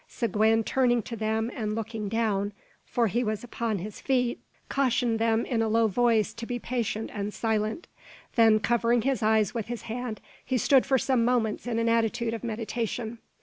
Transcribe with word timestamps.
Seguin, 0.07 0.63
turning 0.63 1.03
to 1.03 1.15
them 1.15 1.51
and 1.53 1.75
looking 1.75 2.09
down 2.09 2.53
for 2.83 3.05
he 3.05 3.23
was 3.23 3.43
upon 3.43 3.77
his 3.77 4.01
feet 4.01 4.39
cautioned 4.67 5.19
them 5.19 5.45
in 5.45 5.61
a 5.61 5.67
low 5.69 5.85
voice 5.85 6.33
to 6.33 6.47
be 6.47 6.57
patient 6.57 7.11
and 7.13 7.31
silent. 7.35 7.85
Then 8.33 8.59
covering 8.59 9.03
his 9.03 9.21
eyes 9.21 9.53
with 9.53 9.67
his 9.67 9.83
hand, 9.83 10.19
he 10.43 10.57
stood 10.57 10.87
for 10.87 10.97
some 10.97 11.23
moments 11.23 11.67
in 11.67 11.77
an 11.77 11.87
attitude 11.87 12.33
of 12.33 12.43
meditation. 12.43 13.19